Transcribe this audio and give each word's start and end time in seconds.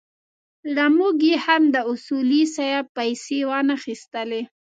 له 0.75 0.85
موږ 0.97 1.15
یې 1.29 1.35
هم 1.45 1.63
د 1.75 1.77
اصولي 1.91 2.43
صیب 2.55 2.85
پېسې 2.97 3.39
وانخيستلې. 3.49 4.41